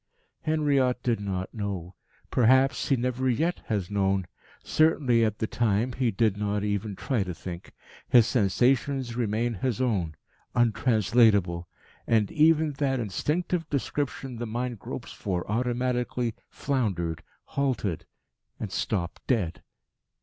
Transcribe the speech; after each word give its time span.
Henriot 0.41 1.03
did 1.03 1.19
not 1.19 1.53
know. 1.53 1.93
Perhaps 2.31 2.89
he 2.89 2.95
never 2.95 3.29
yet 3.29 3.61
has 3.67 3.91
known. 3.91 4.25
Certainly, 4.63 5.23
at 5.23 5.37
the 5.37 5.45
time, 5.45 5.93
he 5.93 6.09
did 6.09 6.37
not 6.37 6.63
even 6.63 6.95
try 6.95 7.21
to 7.21 7.35
think. 7.35 7.71
His 8.09 8.25
sensations 8.25 9.15
remain 9.15 9.53
his 9.53 9.79
own 9.79 10.15
untranslatable; 10.55 11.67
and 12.07 12.31
even 12.31 12.71
that 12.79 12.99
instinctive 12.99 13.69
description 13.69 14.37
the 14.37 14.47
mind 14.47 14.79
gropes 14.79 15.11
for 15.13 15.45
automatically, 15.47 16.33
floundered, 16.49 17.21
halted, 17.43 18.07
and 18.59 18.71
stopped 18.71 19.21
dead. 19.27 19.61